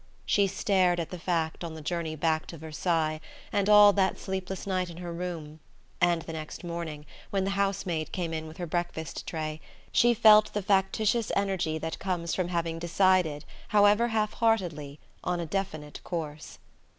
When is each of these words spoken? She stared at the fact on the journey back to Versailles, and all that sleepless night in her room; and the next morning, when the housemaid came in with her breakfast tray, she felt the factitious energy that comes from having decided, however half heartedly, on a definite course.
She 0.25 0.47
stared 0.47 0.99
at 0.99 1.11
the 1.11 1.19
fact 1.19 1.63
on 1.63 1.75
the 1.75 1.81
journey 1.83 2.15
back 2.15 2.47
to 2.47 2.57
Versailles, 2.57 3.21
and 3.51 3.69
all 3.69 3.93
that 3.93 4.17
sleepless 4.17 4.65
night 4.65 4.89
in 4.89 4.97
her 4.97 5.13
room; 5.13 5.59
and 6.01 6.23
the 6.23 6.33
next 6.33 6.63
morning, 6.63 7.05
when 7.29 7.43
the 7.43 7.51
housemaid 7.51 8.11
came 8.11 8.33
in 8.33 8.47
with 8.47 8.57
her 8.57 8.65
breakfast 8.65 9.27
tray, 9.27 9.61
she 9.91 10.15
felt 10.15 10.53
the 10.53 10.63
factitious 10.63 11.31
energy 11.35 11.77
that 11.77 11.99
comes 11.99 12.33
from 12.33 12.47
having 12.47 12.79
decided, 12.79 13.45
however 13.67 14.07
half 14.07 14.33
heartedly, 14.33 14.99
on 15.23 15.39
a 15.39 15.45
definite 15.45 16.01
course. 16.03 16.57